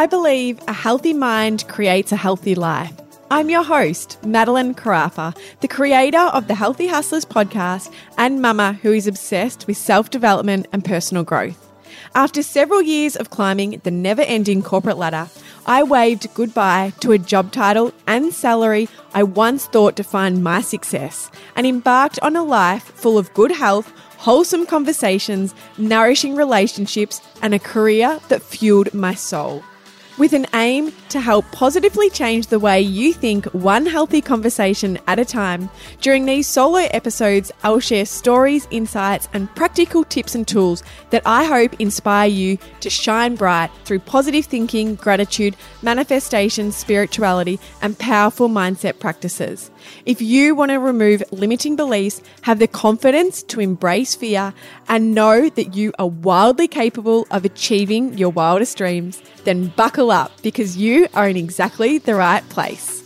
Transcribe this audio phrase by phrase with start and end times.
[0.00, 2.94] I believe a healthy mind creates a healthy life.
[3.30, 8.94] I'm your host, Madelyn Carafa, the creator of the Healthy Hustlers podcast and mama who
[8.94, 11.68] is obsessed with self development and personal growth.
[12.14, 15.28] After several years of climbing the never ending corporate ladder,
[15.66, 21.30] I waved goodbye to a job title and salary I once thought defined my success
[21.54, 27.58] and embarked on a life full of good health, wholesome conversations, nourishing relationships, and a
[27.58, 29.62] career that fueled my soul
[30.20, 35.18] with an aim to help positively change the way you think one healthy conversation at
[35.18, 35.70] a time.
[36.02, 41.44] During these solo episodes, I'll share stories, insights, and practical tips and tools that I
[41.44, 49.00] hope inspire you to shine bright through positive thinking, gratitude, manifestation, spirituality, and powerful mindset
[49.00, 49.70] practices.
[50.04, 54.52] If you want to remove limiting beliefs, have the confidence to embrace fear,
[54.86, 60.42] and know that you are wildly capable of achieving your wildest dreams, then buckle up
[60.42, 63.00] because you are in exactly the right place.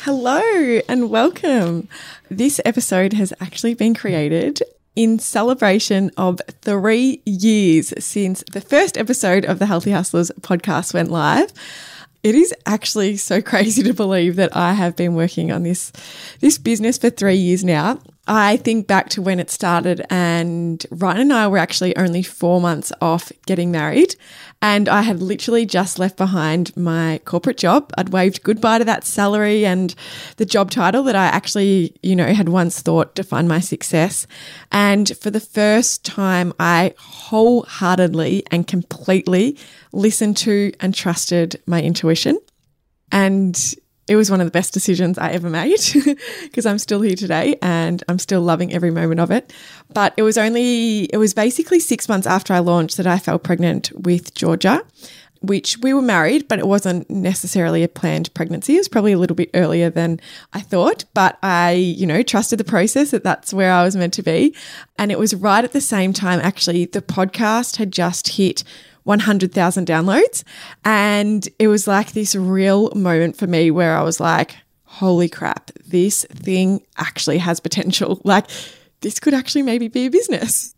[0.00, 0.40] Hello
[0.88, 1.88] and welcome.
[2.30, 4.62] This episode has actually been created
[4.96, 11.10] in celebration of three years since the first episode of the Healthy Hustlers podcast went
[11.10, 11.52] live.
[12.22, 15.92] It is actually so crazy to believe that I have been working on this
[16.40, 18.00] this business for 3 years now.
[18.26, 22.60] I think back to when it started and Ryan and I were actually only 4
[22.60, 24.14] months off getting married
[24.62, 27.92] and I had literally just left behind my corporate job.
[27.98, 29.92] I'd waved goodbye to that salary and
[30.36, 34.24] the job title that I actually, you know, had once thought defined my success.
[34.70, 39.58] And for the first time, I wholeheartedly and completely
[39.92, 42.38] listened to and trusted my intuition.
[43.10, 43.60] And
[44.08, 45.78] it was one of the best decisions I ever made
[46.42, 49.52] because I'm still here today and I'm still loving every moment of it.
[49.92, 53.38] But it was only, it was basically six months after I launched that I fell
[53.38, 54.84] pregnant with Georgia,
[55.40, 58.74] which we were married, but it wasn't necessarily a planned pregnancy.
[58.74, 60.20] It was probably a little bit earlier than
[60.52, 64.14] I thought, but I, you know, trusted the process that that's where I was meant
[64.14, 64.54] to be.
[64.98, 68.64] And it was right at the same time, actually, the podcast had just hit
[69.04, 70.44] 100,000 downloads.
[70.84, 75.70] And it was like this real moment for me where I was like, holy crap,
[75.86, 78.20] this thing actually has potential.
[78.32, 78.46] Like,
[79.00, 80.74] this could actually maybe be a business.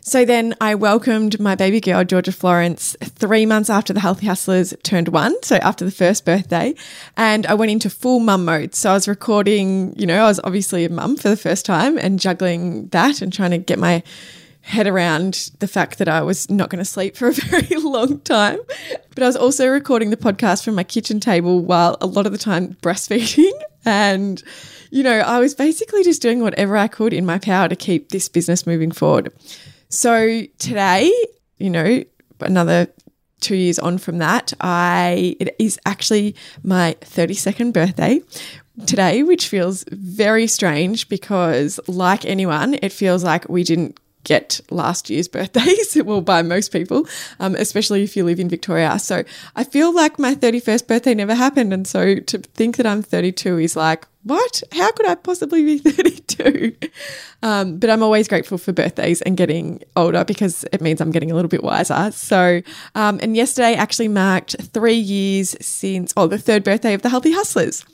[0.00, 4.74] So then I welcomed my baby girl, Georgia Florence, three months after the Healthy Hustlers
[4.82, 5.40] turned one.
[5.44, 6.74] So after the first birthday.
[7.16, 8.74] And I went into full mum mode.
[8.74, 11.98] So I was recording, you know, I was obviously a mum for the first time
[11.98, 14.02] and juggling that and trying to get my
[14.62, 18.20] head around the fact that I was not going to sleep for a very long
[18.20, 18.58] time.
[19.14, 22.32] But I was also recording the podcast from my kitchen table while a lot of
[22.32, 23.50] the time breastfeeding.
[23.84, 24.40] And,
[24.92, 28.10] you know, I was basically just doing whatever I could in my power to keep
[28.10, 29.32] this business moving forward.
[29.88, 31.12] So today,
[31.58, 32.04] you know,
[32.38, 32.86] another
[33.40, 38.20] two years on from that, I it is actually my 32nd birthday
[38.86, 45.10] today, which feels very strange because, like anyone, it feels like we didn't get last
[45.10, 47.06] year's birthdays, well, by most people,
[47.40, 48.98] um, especially if you live in Victoria.
[48.98, 49.24] So
[49.56, 51.72] I feel like my 31st birthday never happened.
[51.72, 54.62] And so to think that I'm 32 is like, what?
[54.72, 56.76] How could I possibly be 32?
[57.42, 61.32] Um, but I'm always grateful for birthdays and getting older because it means I'm getting
[61.32, 62.10] a little bit wiser.
[62.12, 62.62] So,
[62.94, 67.32] um, and yesterday actually marked three years since, oh, the third birthday of the Healthy
[67.32, 67.84] Hustlers.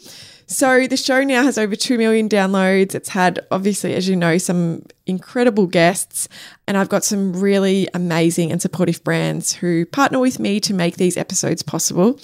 [0.49, 2.95] So the show now has over 2 million downloads.
[2.95, 6.27] It's had, obviously, as you know, some incredible guests.
[6.67, 10.97] And I've got some really amazing and supportive brands who partner with me to make
[10.97, 12.19] these episodes possible.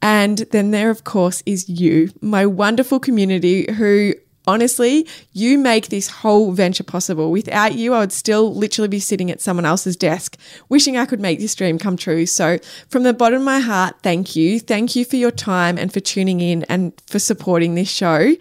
[0.00, 4.14] And then there, of course, is you, my wonderful community who
[4.48, 7.30] honestly, you make this whole venture possible.
[7.30, 10.36] Without you, I would still literally be sitting at someone else's desk
[10.70, 12.24] wishing I could make this dream come true.
[12.24, 12.58] So,
[12.88, 14.58] from the bottom of my heart, thank you.
[14.58, 18.34] Thank you for your time and for tuning in and for supporting this show.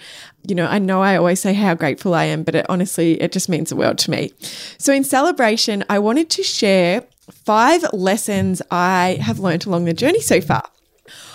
[0.48, 3.34] You know, I know I always say how grateful I am, but it, honestly, it
[3.34, 4.32] just means the world to me.
[4.78, 10.22] So, in celebration, I wanted to share five lessons I have learned along the journey
[10.22, 10.64] so far.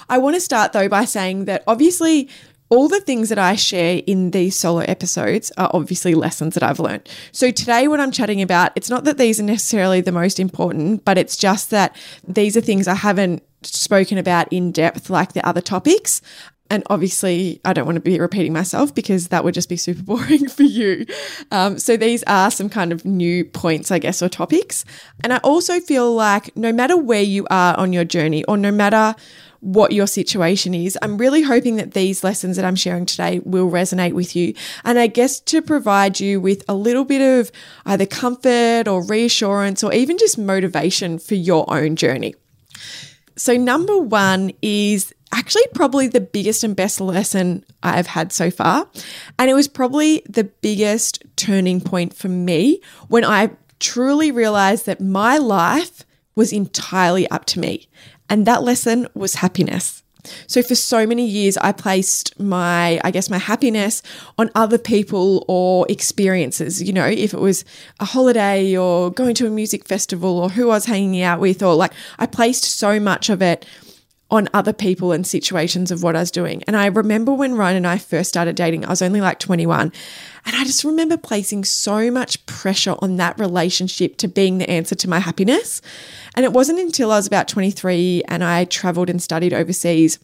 [0.09, 2.29] I want to start though by saying that obviously
[2.73, 6.81] all the things that I share in these solo episodes are obviously lessons that I've
[6.81, 7.07] learned.
[7.31, 11.05] So today, what I'm chatting about, it's not that these are necessarily the most important,
[11.05, 11.95] but it's just that
[12.27, 16.23] these are things I haven't spoken about in depth like the other topics.
[16.73, 20.03] And obviously, I don't want to be repeating myself because that would just be super
[20.15, 21.05] boring for you.
[21.51, 24.87] Um, so, these are some kind of new points, I guess, or topics.
[25.23, 28.73] And I also feel like no matter where you are on your journey, or no
[28.73, 29.15] matter
[29.61, 30.99] what your situation is.
[31.03, 34.55] I'm really hoping that these lessons that I'm sharing today will resonate with you.
[34.85, 37.53] And I guess to provide you with a little bit of
[37.87, 42.35] either comfort or reassurance or even just motivation for your own journey.
[43.37, 48.89] So, number one is actually probably the biggest and best lesson I've had so far.
[49.39, 53.51] And it was probably the biggest turning point for me when I
[53.81, 57.89] truly realized that my life was entirely up to me.
[58.29, 60.02] And that lesson was happiness.
[60.47, 64.03] So for so many years, I placed my, I guess, my happiness
[64.39, 66.83] on other people or experiences.
[66.83, 67.65] You know, if it was
[68.01, 71.63] a holiday or going to a music festival or who I was hanging out with,
[71.63, 73.67] or like I placed so much of it
[74.33, 76.65] on other people and situations of what I was doing.
[76.67, 79.93] And I remember when Ryan and I first started dating, I was only like 21.
[80.47, 84.95] And I just remember placing so much pressure on that relationship to being the answer
[84.95, 85.83] to my happiness.
[86.35, 90.19] And it wasn't until I was about 23 and I traveled and studied overseas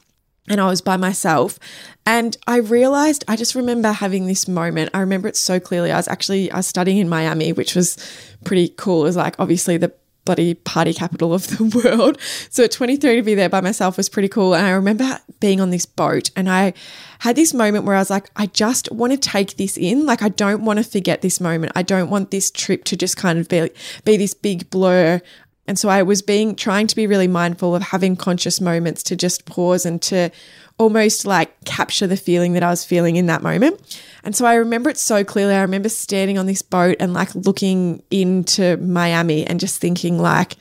[0.49, 1.59] and I was by myself
[2.07, 4.89] and I realized I just remember having this moment.
[4.95, 5.93] I remember it so clearly.
[5.93, 7.99] I was actually I was studying in Miami, which was
[8.45, 9.03] pretty cool.
[9.03, 9.93] It was like obviously the
[10.29, 12.19] bloody party capital of the world.
[12.51, 14.55] So at 23 to be there by myself was pretty cool.
[14.55, 16.75] And I remember being on this boat and I
[17.21, 20.05] had this moment where I was like, I just want to take this in.
[20.05, 21.73] Like, I don't want to forget this moment.
[21.75, 23.71] I don't want this trip to just kind of be,
[24.05, 25.23] be this big blur.
[25.67, 29.17] And so I was being trying to be really mindful of having conscious moments to
[29.17, 30.31] just pause and to
[30.79, 34.01] almost like capture the feeling that I was feeling in that moment.
[34.25, 35.55] And so I remember it so clearly.
[35.55, 40.57] I remember standing on this boat and like looking into Miami and just thinking like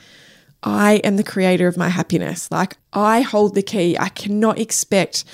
[0.62, 2.50] I am the creator of my happiness.
[2.50, 3.96] Like I hold the key.
[3.98, 5.24] I cannot expect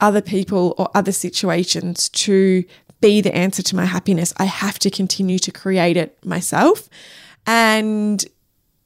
[0.00, 2.64] other people or other situations to
[3.00, 4.32] be the answer to my happiness.
[4.36, 6.88] I have to continue to create it myself.
[7.46, 8.24] And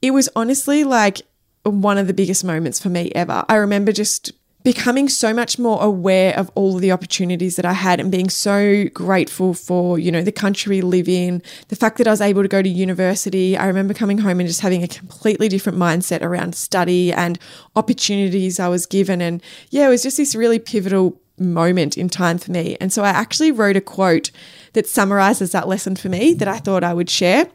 [0.01, 1.21] it was honestly like
[1.63, 3.45] one of the biggest moments for me ever.
[3.47, 4.31] I remember just
[4.63, 8.29] becoming so much more aware of all of the opportunities that I had and being
[8.29, 12.21] so grateful for, you know, the country we live in, the fact that I was
[12.21, 13.57] able to go to university.
[13.57, 17.37] I remember coming home and just having a completely different mindset around study and
[17.75, 19.21] opportunities I was given.
[19.21, 22.77] And yeah, it was just this really pivotal moment in time for me.
[22.79, 24.31] And so I actually wrote a quote
[24.73, 27.47] that summarizes that lesson for me that I thought I would share.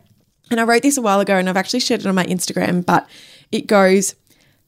[0.50, 2.84] And I wrote this a while ago and I've actually shared it on my Instagram,
[2.84, 3.08] but
[3.50, 4.14] it goes,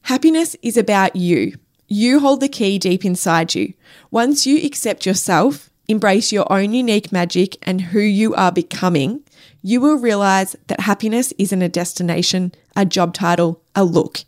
[0.03, 1.53] Happiness is about you.
[1.93, 3.73] You hold the key deep inside you.
[4.11, 9.25] Once you accept yourself, embrace your own unique magic and who you are becoming,
[9.61, 14.21] you will realize that happiness isn't a destination, a job title, a look.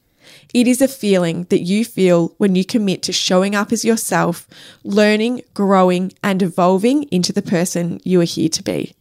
[0.53, 4.45] It is a feeling that you feel when you commit to showing up as yourself,
[4.83, 8.93] learning, growing, and evolving into the person you are here to be.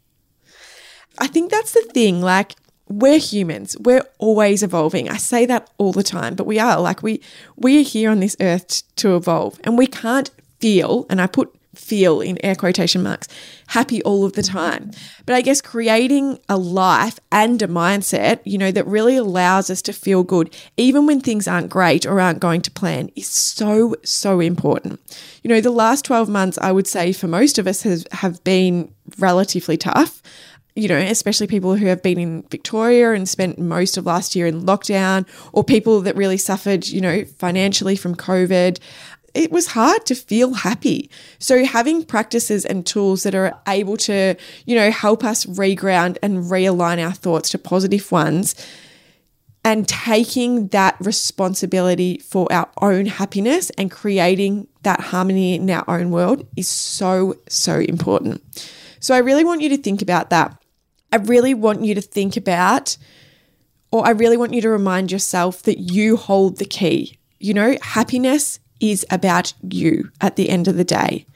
[1.18, 2.20] I think that's the thing.
[2.20, 2.54] Like,
[2.98, 3.76] we're humans.
[3.78, 5.08] We're always evolving.
[5.08, 7.20] I say that all the time, but we are like we
[7.56, 10.30] we are here on this earth to evolve and we can't
[10.60, 13.28] feel and I put feel in air quotation marks
[13.68, 14.90] happy all of the time.
[15.24, 19.80] But I guess creating a life and a mindset, you know, that really allows us
[19.82, 23.94] to feel good even when things aren't great or aren't going to plan is so
[24.04, 25.00] so important.
[25.42, 28.42] You know, the last 12 months I would say for most of us has have
[28.44, 30.22] been relatively tough
[30.74, 34.46] you know, especially people who have been in Victoria and spent most of last year
[34.46, 38.78] in lockdown, or people that really suffered, you know, financially from COVID,
[39.34, 41.10] it was hard to feel happy.
[41.38, 44.36] So having practices and tools that are able to,
[44.66, 48.54] you know, help us reground and realign our thoughts to positive ones
[49.64, 56.10] and taking that responsibility for our own happiness and creating that harmony in our own
[56.10, 58.42] world is so, so important.
[59.00, 60.61] So I really want you to think about that.
[61.12, 62.96] I really want you to think about,
[63.90, 67.18] or I really want you to remind yourself that you hold the key.
[67.38, 71.26] You know, happiness is about you at the end of the day.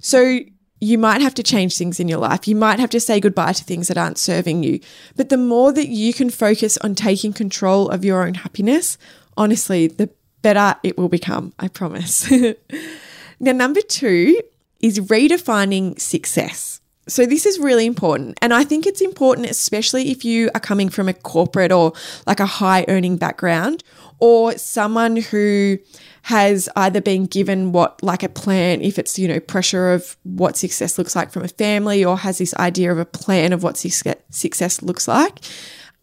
[0.00, 0.40] So
[0.80, 2.46] you might have to change things in your life.
[2.46, 4.80] You might have to say goodbye to things that aren't serving you.
[5.16, 8.98] But the more that you can focus on taking control of your own happiness,
[9.36, 10.10] honestly, the
[10.42, 11.52] better it will become.
[11.58, 12.30] I promise.
[13.40, 14.40] now, number two
[14.80, 16.80] is redefining success.
[17.08, 18.36] So, this is really important.
[18.42, 21.92] And I think it's important, especially if you are coming from a corporate or
[22.26, 23.84] like a high earning background
[24.18, 25.78] or someone who
[26.22, 30.56] has either been given what, like a plan, if it's, you know, pressure of what
[30.56, 33.76] success looks like from a family or has this idea of a plan of what
[33.76, 35.38] success looks like.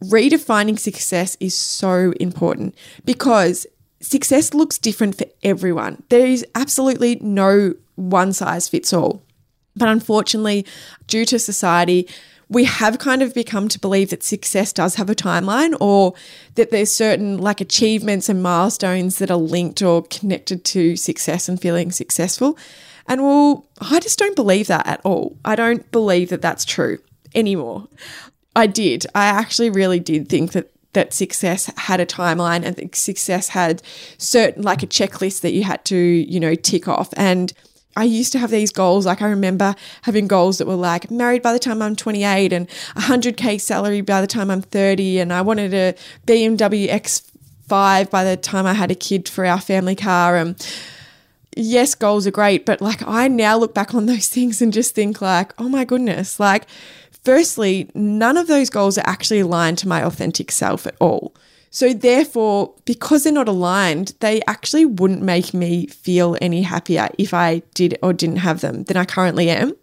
[0.05, 3.67] Redefining success is so important because
[3.99, 6.03] success looks different for everyone.
[6.07, 9.21] There is absolutely no one size fits all.
[9.75, 10.65] But unfortunately,
[11.07, 12.07] due to society,
[12.49, 16.13] we have kind of become to believe that success does have a timeline or
[16.55, 21.59] that there's certain like achievements and milestones that are linked or connected to success and
[21.59, 22.57] feeling successful.
[23.07, 25.37] And well, I just don't believe that at all.
[25.43, 26.99] I don't believe that that's true
[27.33, 27.87] anymore.
[28.55, 29.05] I did.
[29.15, 33.81] I actually really did think that that success had a timeline and that success had
[34.19, 37.09] certain like a checklist that you had to, you know, tick off.
[37.17, 37.51] And
[37.95, 39.05] I used to have these goals.
[39.05, 42.67] Like I remember having goals that were like married by the time I'm 28 and
[42.95, 45.95] 100k salary by the time I'm 30, and I wanted a
[46.25, 50.37] BMW X5 by the time I had a kid for our family car.
[50.37, 50.55] And
[51.55, 54.95] yes, goals are great, but like I now look back on those things and just
[54.95, 56.67] think like, oh my goodness, like
[57.23, 61.33] firstly, none of those goals are actually aligned to my authentic self at all.
[61.73, 67.33] So, therefore, because they're not aligned, they actually wouldn't make me feel any happier if
[67.33, 69.73] I did or didn't have them than I currently am.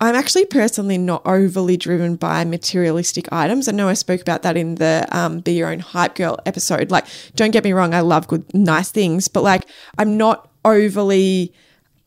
[0.00, 3.68] I'm actually personally not overly driven by materialistic items.
[3.68, 6.90] I know I spoke about that in the um, Be Your Own Hype Girl episode.
[6.90, 7.04] Like,
[7.36, 9.68] don't get me wrong, I love good, nice things, but like,
[9.98, 11.52] I'm not overly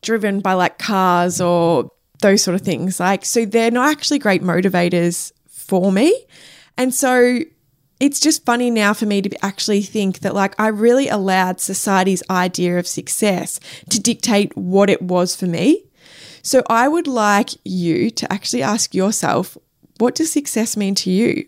[0.02, 2.98] driven by like cars or those sort of things.
[2.98, 6.26] Like, so they're not actually great motivators for me.
[6.76, 7.38] And so
[8.00, 12.22] it's just funny now for me to actually think that, like, I really allowed society's
[12.30, 13.58] idea of success
[13.90, 15.84] to dictate what it was for me.
[16.42, 19.58] So I would like you to actually ask yourself,
[19.98, 21.46] what does success mean to you?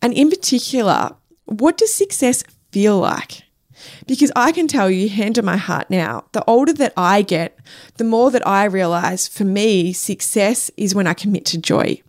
[0.00, 2.42] And in particular, what does success
[2.72, 3.42] feel like?
[4.06, 7.58] Because I can tell you, hand on my heart now, the older that I get,
[7.96, 12.00] the more that I realize for me, success is when I commit to joy.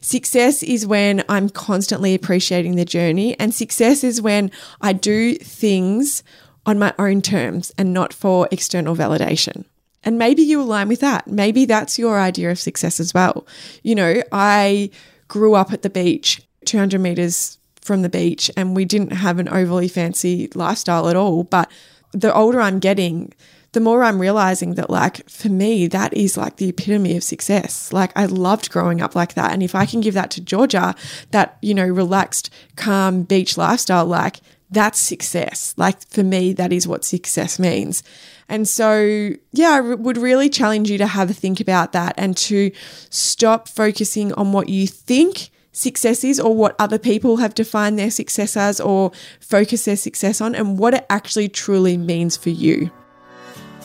[0.00, 6.22] Success is when I'm constantly appreciating the journey, and success is when I do things
[6.66, 9.64] on my own terms and not for external validation.
[10.04, 11.26] And maybe you align with that.
[11.26, 13.46] Maybe that's your idea of success as well.
[13.82, 14.90] You know, I
[15.26, 17.57] grew up at the beach, 200 meters
[17.88, 21.42] from the beach and we didn't have an overly fancy lifestyle at all.
[21.42, 21.68] But
[22.12, 23.32] the older I'm getting,
[23.72, 27.92] the more I'm realizing that, like, for me, that is like the epitome of success.
[27.92, 29.52] Like, I loved growing up like that.
[29.52, 30.94] And if I can give that to Georgia,
[31.32, 34.40] that, you know, relaxed, calm beach lifestyle, like,
[34.70, 35.74] that's success.
[35.78, 38.02] Like, for me, that is what success means.
[38.50, 42.36] And so, yeah, I would really challenge you to have a think about that and
[42.38, 42.70] to
[43.10, 48.10] stop focusing on what you think success is or what other people have defined their
[48.10, 52.90] success as or focus their success on and what it actually truly means for you.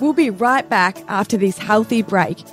[0.02, 2.44] We'll be right back after this healthy break.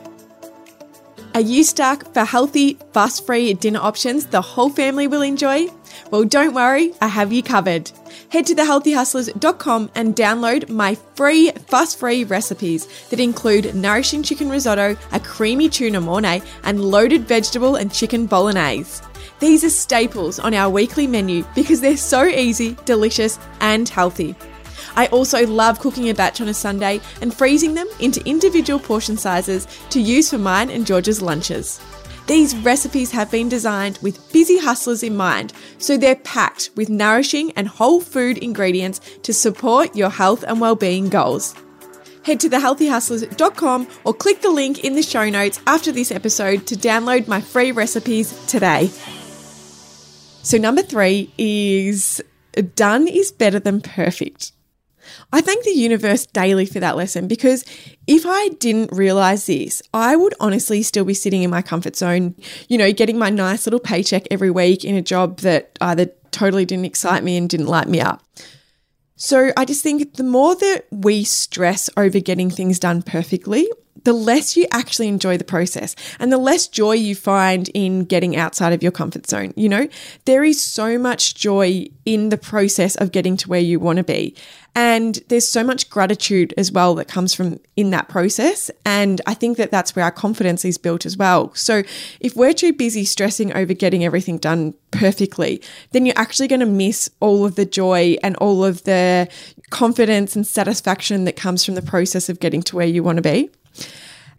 [1.35, 5.69] Are you stuck for healthy, fuss free dinner options the whole family will enjoy?
[6.11, 7.91] Well, don't worry, I have you covered.
[8.31, 14.97] Head to thehealthyhustlers.com and download my free fuss free recipes that include nourishing chicken risotto,
[15.13, 19.03] a creamy tuna mornay, and loaded vegetable and chicken bolognese.
[19.41, 24.37] These are staples on our weekly menu because they're so easy, delicious, and healthy.
[24.97, 29.17] I also love cooking a batch on a Sunday and freezing them into individual portion
[29.17, 31.81] sizes to use for mine and George's lunches.
[32.27, 37.51] These recipes have been designed with busy hustlers in mind, so they're packed with nourishing
[37.53, 41.55] and whole food ingredients to support your health and well-being goals.
[42.25, 46.77] Head to thehealthyhustlers.com or click the link in the show notes after this episode to
[46.77, 48.91] download my free recipes today.
[50.43, 52.23] So, number three is
[52.75, 54.53] done is better than perfect.
[55.33, 57.65] I thank the universe daily for that lesson because
[58.07, 62.35] if I didn't realize this, I would honestly still be sitting in my comfort zone,
[62.69, 66.65] you know, getting my nice little paycheck every week in a job that either totally
[66.65, 68.23] didn't excite me and didn't light me up.
[69.17, 73.69] So I just think the more that we stress over getting things done perfectly,
[74.05, 78.37] the less you actually enjoy the process and the less joy you find in getting
[78.37, 79.53] outside of your comfort zone.
[79.57, 79.89] You know,
[80.25, 84.05] there is so much joy in the process of getting to where you want to
[84.05, 84.35] be.
[84.77, 88.71] And there's so much gratitude as well that comes from in that process.
[88.87, 91.53] And I think that that's where our confidence is built as well.
[91.55, 91.83] So
[92.21, 96.67] if we're too busy stressing over getting everything done perfectly, then you're actually going to
[96.67, 99.29] miss all of the joy and all of the
[99.71, 103.23] confidence and satisfaction that comes from the process of getting to where you want to
[103.23, 103.51] be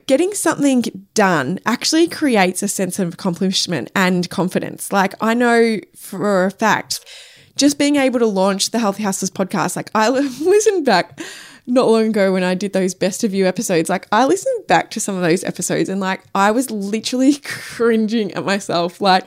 [0.08, 0.84] getting something
[1.14, 4.92] done actually creates a sense of accomplishment and confidence.
[4.92, 7.06] Like I know for a fact,
[7.56, 11.20] just being able to launch the Healthy Hustlers podcast, like I listened back
[11.68, 14.92] not long ago when I did those best of you episodes, like I listened back
[14.92, 19.00] to some of those episodes and like I was literally cringing at myself.
[19.00, 19.26] Like,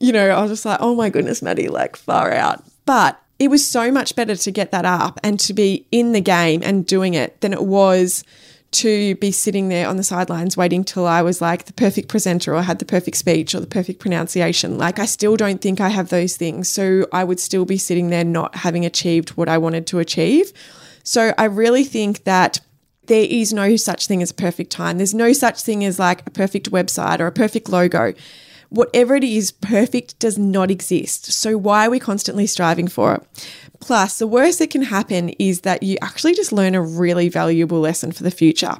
[0.00, 2.64] you know, I was just like, oh my goodness, Maddie, like far out.
[2.86, 6.20] But it was so much better to get that up and to be in the
[6.20, 8.24] game and doing it than it was
[8.74, 12.54] to be sitting there on the sidelines waiting till I was like the perfect presenter
[12.54, 14.78] or had the perfect speech or the perfect pronunciation.
[14.78, 16.68] Like, I still don't think I have those things.
[16.68, 20.52] So I would still be sitting there not having achieved what I wanted to achieve.
[21.02, 22.60] So I really think that
[23.06, 24.96] there is no such thing as a perfect time.
[24.96, 28.14] There's no such thing as like a perfect website or a perfect logo
[28.74, 31.32] whatever it is, perfect does not exist.
[31.32, 33.50] So why are we constantly striving for it?
[33.84, 37.80] Plus, the worst that can happen is that you actually just learn a really valuable
[37.80, 38.76] lesson for the future.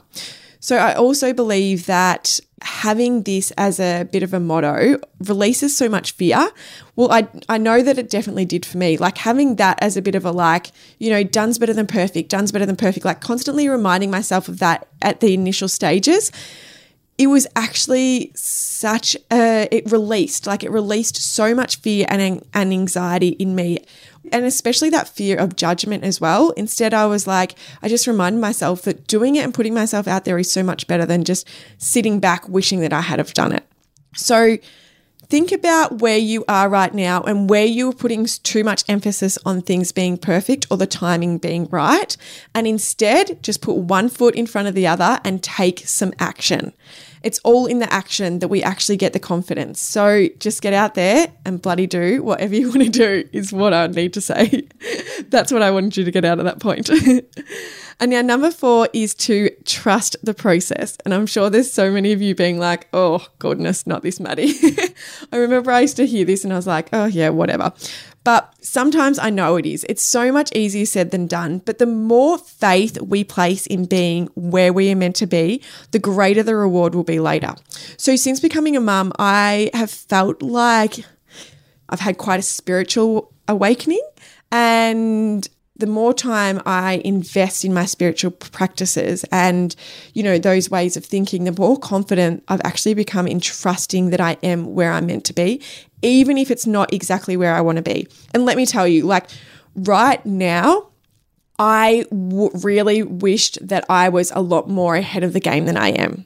[0.60, 5.90] So I also believe that having this as a bit of a motto releases so
[5.90, 6.48] much fear.
[6.96, 8.96] Well, I I know that it definitely did for me.
[8.96, 12.30] Like having that as a bit of a like, you know, done's better than perfect,
[12.30, 16.32] done's better than perfect, like constantly reminding myself of that at the initial stages
[17.16, 22.72] it was actually such a it released like it released so much fear and, and
[22.72, 23.78] anxiety in me.
[24.32, 26.50] And especially that fear of judgment as well.
[26.50, 30.24] Instead i was like i just reminded myself that doing it and putting myself out
[30.24, 33.52] there is so much better than just sitting back wishing that i had have done
[33.52, 33.64] it.
[34.16, 34.58] So
[35.34, 39.60] think about where you are right now and where you're putting too much emphasis on
[39.60, 42.16] things being perfect or the timing being right.
[42.54, 46.72] And instead, just put one foot in front of the other and take some action.
[47.24, 49.80] It's all in the action that we actually get the confidence.
[49.80, 53.74] So just get out there and bloody do whatever you want to do, is what
[53.74, 54.68] I need to say.
[55.30, 56.88] That's what I wanted you to get out of that point.
[58.00, 60.98] And now, number four is to trust the process.
[61.04, 64.54] And I'm sure there's so many of you being like, oh, goodness, not this, Maddie.
[65.32, 67.72] I remember I used to hear this and I was like, oh, yeah, whatever.
[68.24, 69.84] But sometimes I know it is.
[69.88, 71.58] It's so much easier said than done.
[71.58, 75.98] But the more faith we place in being where we are meant to be, the
[75.98, 77.54] greater the reward will be later.
[77.98, 81.04] So, since becoming a mum, I have felt like
[81.90, 84.02] I've had quite a spiritual awakening.
[84.50, 89.74] And the more time I invest in my spiritual practices and,
[90.12, 94.20] you know, those ways of thinking, the more confident I've actually become in trusting that
[94.20, 95.60] I am where I'm meant to be,
[96.02, 98.06] even if it's not exactly where I want to be.
[98.32, 99.28] And let me tell you, like
[99.74, 100.90] right now,
[101.58, 105.76] I w- really wished that I was a lot more ahead of the game than
[105.76, 106.24] I am.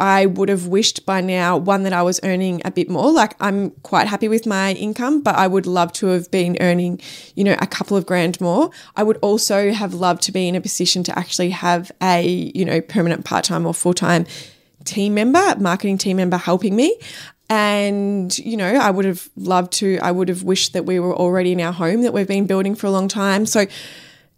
[0.00, 3.10] I would have wished by now one that I was earning a bit more.
[3.10, 7.00] Like I'm quite happy with my income, but I would love to have been earning,
[7.34, 8.70] you know, a couple of grand more.
[8.96, 12.64] I would also have loved to be in a position to actually have a, you
[12.64, 14.26] know, permanent part-time or full-time
[14.84, 16.98] team member, marketing team member helping me.
[17.50, 21.16] And, you know, I would have loved to, I would have wished that we were
[21.16, 23.46] already in our home that we've been building for a long time.
[23.46, 23.66] So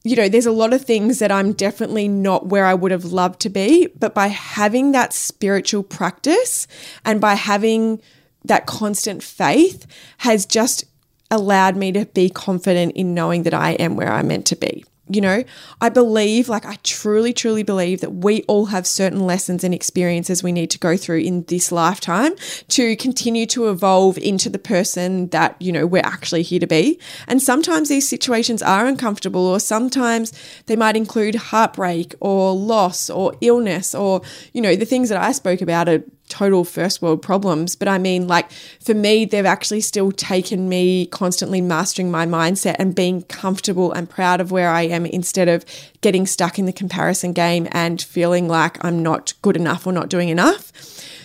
[0.02, 3.04] you know, there's a lot of things that I'm definitely not where I would have
[3.04, 6.66] loved to be, but by having that spiritual practice
[7.04, 8.00] and by having
[8.44, 9.86] that constant faith
[10.18, 10.84] has just
[11.30, 14.84] allowed me to be confident in knowing that I am where I'm meant to be
[15.12, 15.44] you know,
[15.80, 20.42] I believe, like, I truly, truly believe that we all have certain lessons and experiences
[20.42, 22.32] we need to go through in this lifetime
[22.68, 26.98] to continue to evolve into the person that, you know, we're actually here to be.
[27.26, 30.32] And sometimes these situations are uncomfortable, or sometimes
[30.66, 35.32] they might include heartbreak or loss or illness, or, you know, the things that I
[35.32, 37.76] spoke about are total first world problems.
[37.76, 42.76] But I mean, like for me, they've actually still taken me constantly mastering my mindset
[42.78, 45.64] and being comfortable and proud of where I am instead of
[46.00, 50.08] getting stuck in the comparison game and feeling like I'm not good enough or not
[50.08, 50.72] doing enough.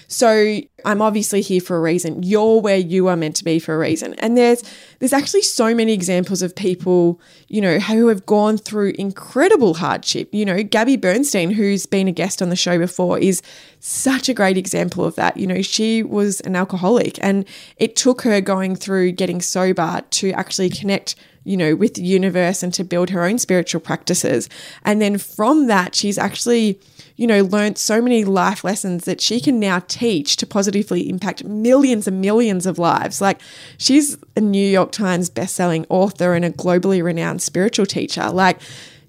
[0.08, 2.24] So I'm obviously here for a reason.
[2.24, 4.14] You're where you are meant to be for a reason.
[4.16, 4.64] And there's
[5.00, 10.30] there's actually so many examples of people, you know, who have gone through incredible hardship.
[10.34, 13.42] You know, Gabby Bernstein, who's been a guest on the show before, is
[13.80, 15.38] such a great example of that.
[15.38, 17.46] You know, she was an alcoholic and
[17.78, 21.16] it took her going through getting sober to actually connect
[21.46, 24.50] you know, with the universe and to build her own spiritual practices.
[24.84, 26.80] And then from that, she's actually
[27.16, 31.44] you know, learned so many life lessons that she can now teach to positively impact
[31.44, 33.22] millions and millions of lives.
[33.22, 33.40] Like
[33.78, 38.30] she's a New York Times best-selling author and a globally renowned spiritual teacher.
[38.30, 38.60] Like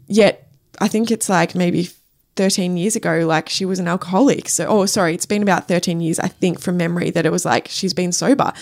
[0.07, 0.49] yet
[0.81, 1.88] I think it's like maybe
[2.37, 4.49] 13 years ago, like she was an alcoholic.
[4.49, 7.44] So, oh, sorry, it's been about 13 years, I think, from memory that it was
[7.44, 8.53] like she's been sober.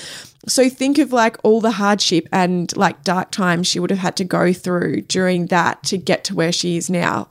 [0.46, 4.16] So, think of like all the hardship and like dark times she would have had
[4.16, 7.28] to go through during that to get to where she is now.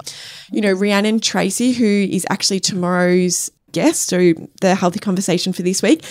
[0.52, 5.82] You know, Rhiannon Tracey, who is actually tomorrow's guest, so the healthy conversation for this
[5.82, 6.04] week,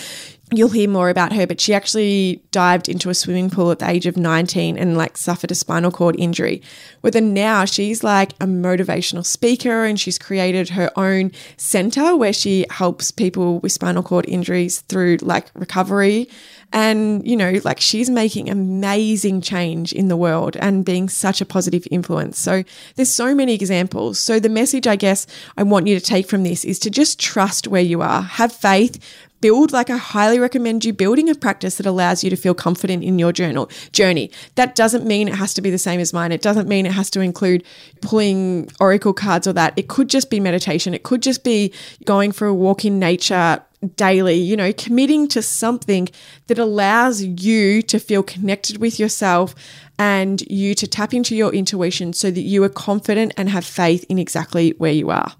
[0.51, 3.89] you'll hear more about her, but she actually dived into a swimming pool at the
[3.89, 6.61] age of 19 and like suffered a spinal cord injury.
[7.01, 12.65] Whether now she's like a motivational speaker and she's created her own center where she
[12.69, 16.29] helps people with spinal cord injuries through like recovery.
[16.71, 21.45] And, you know, like she's making amazing change in the world and being such a
[21.45, 22.39] positive influence.
[22.39, 22.63] So
[22.95, 24.19] there's so many examples.
[24.19, 27.19] So the message I guess I want you to take from this is to just
[27.19, 28.99] trust where you are, have faith,
[29.43, 33.03] build like I highly recommend you building a practice that allows you to feel confident
[33.03, 34.31] in your journal journey.
[34.55, 36.31] That doesn't mean it has to be the same as mine.
[36.31, 37.65] It doesn't mean it has to include
[38.01, 39.73] pulling oracle cards or that.
[39.75, 40.93] It could just be meditation.
[40.93, 41.73] It could just be
[42.05, 43.61] going for a walk in nature
[43.97, 46.07] daily, you know, committing to something
[46.47, 49.53] that allows you to feel connected with yourself
[49.99, 54.05] and you to tap into your intuition so that you are confident and have faith
[54.07, 55.33] in exactly where you are.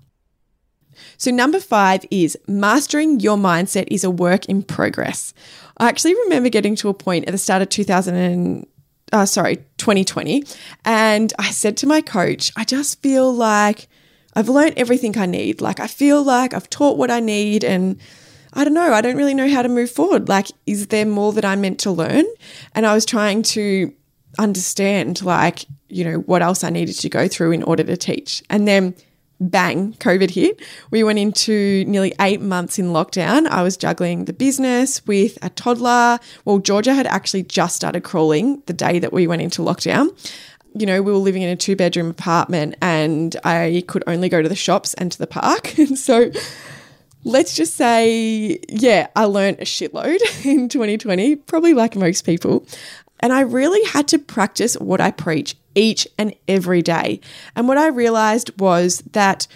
[1.17, 5.33] So, number five is mastering your mindset is a work in progress.
[5.77, 8.67] I actually remember getting to a point at the start of 2000 and,
[9.11, 10.43] uh, sorry, 2020,
[10.85, 13.87] and I said to my coach, I just feel like
[14.35, 15.61] I've learned everything I need.
[15.61, 17.99] Like, I feel like I've taught what I need, and
[18.53, 20.29] I don't know, I don't really know how to move forward.
[20.29, 22.25] Like, is there more that I'm meant to learn?
[22.75, 23.93] And I was trying to
[24.37, 28.43] understand, like, you know, what else I needed to go through in order to teach.
[28.49, 28.95] And then
[29.49, 30.61] bang, COVID hit.
[30.91, 33.47] We went into nearly eight months in lockdown.
[33.47, 36.19] I was juggling the business with a toddler.
[36.45, 40.09] Well, Georgia had actually just started crawling the day that we went into lockdown.
[40.75, 44.41] You know, we were living in a two bedroom apartment and I could only go
[44.41, 45.77] to the shops and to the park.
[45.77, 46.31] And so
[47.23, 52.65] let's just say, yeah, I learned a shitload in 2020, probably like most people.
[53.19, 57.19] And I really had to practice what I preach each and every day.
[57.55, 59.47] And what I realized was that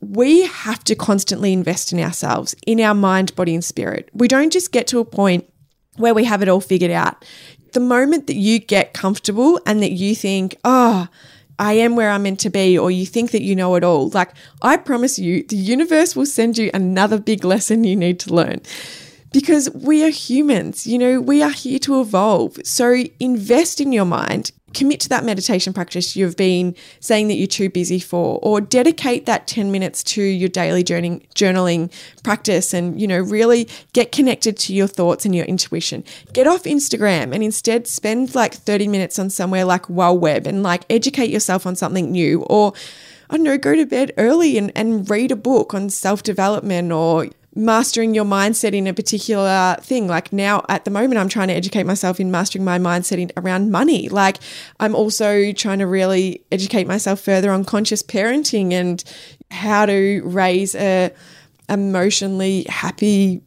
[0.00, 4.10] we have to constantly invest in ourselves, in our mind, body, and spirit.
[4.12, 5.48] We don't just get to a point
[5.96, 7.24] where we have it all figured out.
[7.72, 11.08] The moment that you get comfortable and that you think, oh,
[11.58, 14.10] I am where I'm meant to be, or you think that you know it all,
[14.10, 18.34] like I promise you, the universe will send you another big lesson you need to
[18.34, 18.60] learn
[19.34, 22.56] because we are humans, you know, we are here to evolve.
[22.64, 27.46] So invest in your mind, commit to that meditation practice you've been saying that you're
[27.46, 33.00] too busy for, or dedicate that 10 minutes to your daily journaling, journaling practice and,
[33.00, 36.04] you know, really get connected to your thoughts and your intuition.
[36.32, 40.84] Get off Instagram and instead spend like 30 minutes on somewhere like Web and like
[40.90, 42.72] educate yourself on something new or
[43.30, 46.92] I don't know, go to bed early and, and read a book on self development
[46.92, 50.06] or mastering your mindset in a particular thing.
[50.08, 53.30] Like now at the moment, I'm trying to educate myself in mastering my mindset in,
[53.36, 54.08] around money.
[54.08, 54.38] Like
[54.80, 59.02] I'm also trying to really educate myself further on conscious parenting and
[59.50, 61.12] how to raise a
[61.68, 63.42] emotionally happy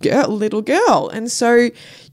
[0.00, 1.10] girl, little girl.
[1.12, 1.70] And so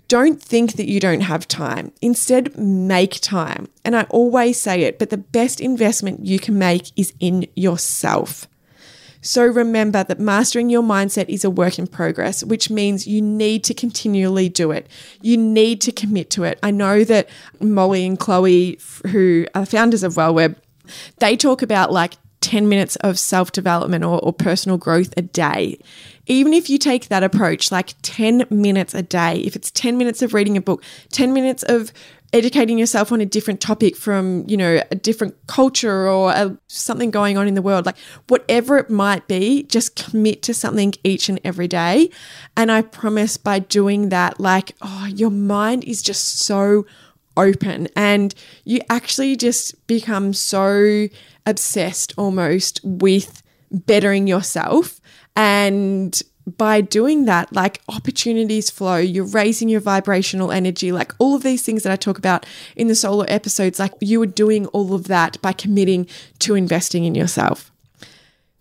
[0.08, 1.92] don't think that you don't have time.
[2.02, 3.68] Instead, make time.
[3.86, 8.48] And I always say it, but the best investment you can make is in yourself.
[9.22, 13.64] So remember that mastering your mindset is a work in progress, which means you need
[13.66, 14.88] to continually do it.
[15.22, 16.58] You need to commit to it.
[16.64, 17.30] I know that
[17.60, 20.56] Molly and Chloe, who are founders of WellWeb,
[21.18, 25.78] they talk about like 10 minutes of self development or, or, personal growth a day.
[26.26, 30.22] Even if you take that approach, like 10 minutes a day, if it's 10 minutes
[30.22, 31.92] of reading a book, 10 minutes of
[32.32, 37.12] educating yourself on a different topic from, you know, a different culture or a, something
[37.12, 41.30] going on in the world, like whatever it might be, just commit to something each
[41.30, 42.10] and every day.
[42.56, 46.86] And I promise by doing that, like, oh, your mind is just so
[47.36, 47.88] open.
[47.96, 51.08] And you actually just become so
[51.46, 55.00] obsessed almost with bettering yourself.
[55.36, 56.22] And
[56.58, 61.64] by doing that, like opportunities flow, you're raising your vibrational energy, like all of these
[61.64, 65.08] things that I talk about in the solo episodes, like you are doing all of
[65.08, 66.08] that by committing
[66.40, 67.72] to investing in yourself.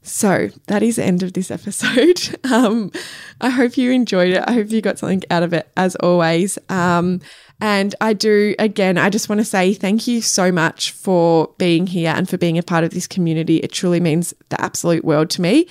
[0.03, 2.39] So that is the end of this episode.
[2.51, 2.91] Um,
[3.43, 4.43] I hope you enjoyed it.
[4.47, 6.59] I hope you got something out of it as always.
[6.71, 7.21] Um,
[7.61, 11.87] and I do, again, I just want to say thank you so much for being
[11.87, 13.59] here and for being a part of this community.
[13.59, 15.67] It truly means the absolute world to me.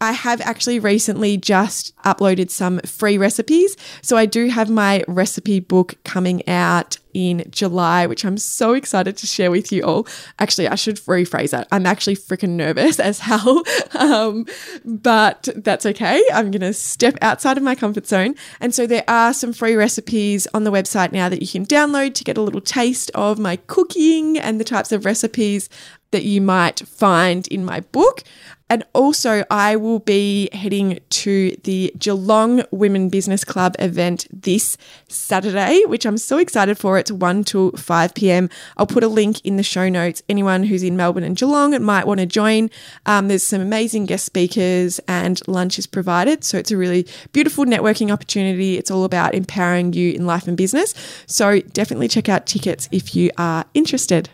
[0.00, 3.76] I have actually recently just uploaded some free recipes.
[4.00, 9.16] So I do have my recipe book coming out in July, which I'm so excited
[9.16, 10.06] to share with you all.
[10.38, 11.66] Actually, I should rephrase that.
[11.72, 13.64] I'm actually freaking nervous as hell,
[13.98, 14.46] um,
[14.84, 16.22] but that's okay.
[16.32, 18.36] I'm going to step outside of my comfort zone.
[18.60, 22.14] And so there are some free recipes on the website now that you can download
[22.14, 25.68] to get a little taste of my cooking and the types of recipes
[26.10, 28.22] that you might find in my book.
[28.70, 34.76] And also, I will be heading to the Geelong Women Business Club event this
[35.08, 36.98] Saturday, which I'm so excited for.
[36.98, 38.50] It's 1 to 5 p.m.
[38.76, 40.22] I'll put a link in the show notes.
[40.28, 42.68] Anyone who's in Melbourne and Geelong might want to join.
[43.06, 46.44] Um, there's some amazing guest speakers, and lunch is provided.
[46.44, 48.76] So it's a really beautiful networking opportunity.
[48.76, 50.92] It's all about empowering you in life and business.
[51.26, 54.28] So definitely check out tickets if you are interested.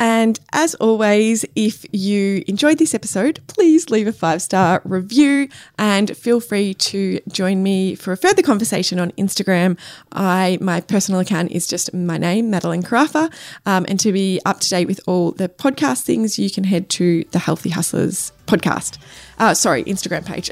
[0.00, 6.16] And as always, if you enjoyed this episode, please leave a five star review and
[6.16, 9.78] feel free to join me for a further conversation on Instagram.
[10.10, 13.30] I my personal account is just my name, Madelyn Carafa.
[13.66, 16.88] Um, and to be up to date with all the podcast things, you can head
[16.90, 18.96] to the Healthy Hustlers podcast.
[19.38, 20.50] Uh, sorry, Instagram page.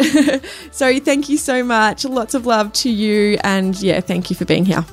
[0.72, 2.04] so thank you so much.
[2.04, 3.38] Lots of love to you.
[3.42, 4.84] And yeah, thank you for being here.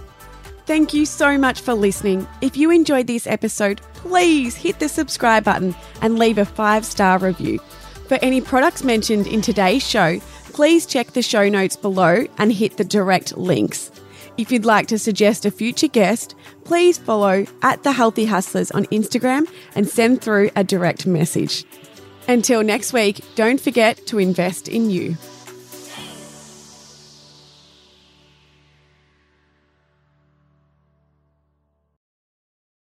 [0.66, 2.28] Thank you so much for listening.
[2.42, 7.20] If you enjoyed this episode, please hit the subscribe button and leave a five star
[7.20, 7.60] review.
[8.08, 10.20] For any products mentioned in today's show,
[10.54, 13.92] please check the show notes below and hit the direct links.
[14.38, 18.86] If you'd like to suggest a future guest, please follow at The Healthy Hustlers on
[18.88, 21.64] Instagram and send through a direct message.
[22.28, 25.16] Until next week, don't forget to invest in you.